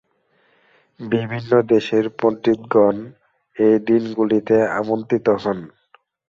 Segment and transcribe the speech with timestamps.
[0.99, 2.95] বিভিন্ন দেশের পণ্ডিতগণ
[3.57, 5.59] এই দিনগুলিতে আমন্ত্রিত হন।